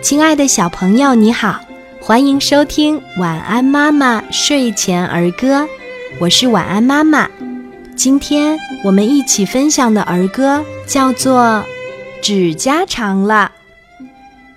[0.00, 1.60] 亲爱的小朋友，你好，
[2.00, 5.62] 欢迎收听《晚安妈妈睡前儿歌》，
[6.20, 7.28] 我是晚安妈妈。
[7.96, 11.42] 今天我们一起分享的儿歌叫做
[12.22, 13.50] 《指甲长了》，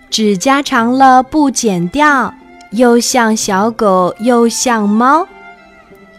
[0.09, 2.33] 指甲长了不剪掉，
[2.71, 5.27] 又像小狗又像猫，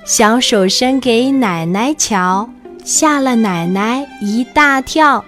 [0.05, 2.51] 小手伸给奶奶瞧，
[2.85, 5.25] 吓了奶奶一大跳。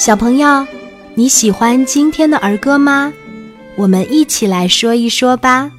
[0.00, 0.66] 小朋友，
[1.14, 3.12] 你喜欢今天的儿歌吗？
[3.76, 5.70] 我们一起来说一说吧。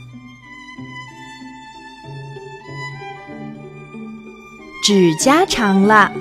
[4.84, 6.12] 指甲长了，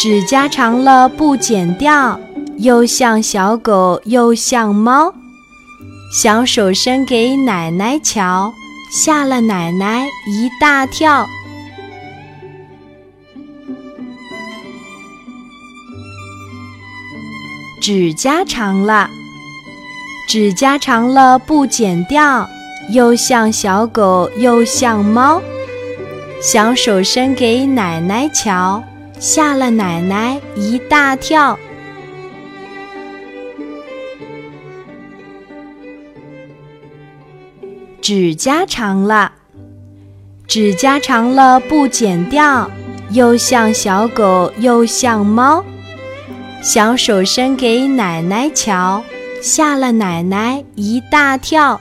[0.00, 2.18] 指甲长了不剪掉，
[2.58, 5.14] 又像小狗又像猫，
[6.12, 8.52] 小手伸给奶奶瞧，
[8.90, 11.24] 吓了奶奶一大跳。
[17.80, 19.08] 指甲长了，
[20.28, 22.46] 指甲长了不剪掉，
[22.90, 25.40] 又像小狗又像猫，
[26.42, 28.84] 小手伸给奶奶瞧，
[29.18, 31.58] 吓了奶奶一大跳。
[38.02, 39.32] 指甲长了，
[40.46, 42.70] 指甲长了不剪掉，
[43.08, 45.64] 又像小狗又像猫。
[46.62, 49.02] 小手伸给奶奶瞧，
[49.40, 51.80] 吓了奶奶一大跳。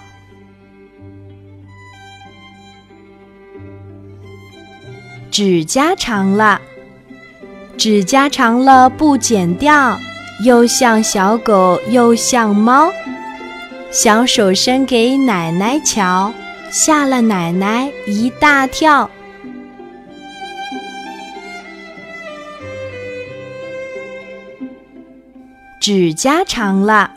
[5.30, 6.62] 指甲长了，
[7.78, 10.00] 指甲长了不剪掉，
[10.46, 12.90] 又像小狗又像猫。
[13.92, 16.34] 小手伸给奶奶瞧，
[16.72, 19.10] 吓了奶奶一大跳。
[25.80, 27.10] 指甲长了，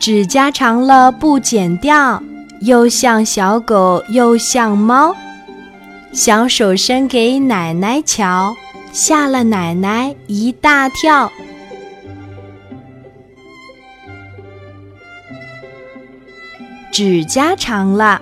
[0.00, 2.22] 指甲长了不剪掉，
[2.62, 5.14] 又像小狗又像猫。
[6.12, 8.54] 小手伸给奶奶瞧，
[8.90, 11.30] 吓了奶奶一大跳。
[16.90, 18.20] 指甲长了，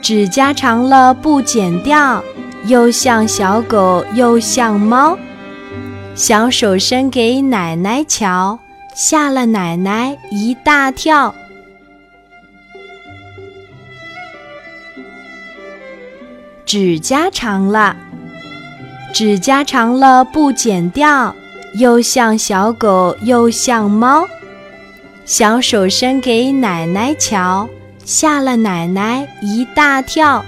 [0.00, 2.24] 指甲长了不剪掉，
[2.64, 5.18] 又像小狗又像猫。
[6.16, 8.58] 小手伸给奶奶瞧，
[8.94, 11.34] 吓了奶奶一大跳。
[16.64, 17.94] 指甲长了，
[19.12, 21.36] 指甲长了不剪掉，
[21.74, 24.26] 又像小狗又像猫。
[25.26, 27.68] 小手伸给奶奶瞧，
[28.06, 30.42] 吓了奶奶一大跳。